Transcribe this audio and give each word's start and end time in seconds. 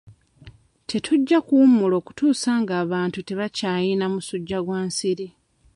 Tetujja 0.87 1.37
kuwummula 1.47 1.95
okutuusa 2.01 2.49
ng'abantu 2.61 3.19
tebakyayina 3.27 4.05
musujja 4.13 4.57
gwa 4.65 4.79
nsiri. 4.87 5.27